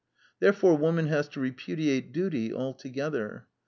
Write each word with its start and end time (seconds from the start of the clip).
Therefore 0.39 0.75
Woman 0.79 1.05
has 1.09 1.27
to 1.27 1.39
repudiate 1.39 2.11
duty 2.11 2.51
altogether. 2.51 3.45